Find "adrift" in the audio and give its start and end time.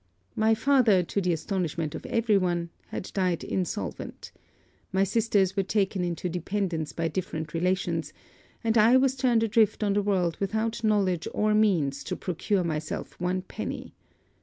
9.43-9.83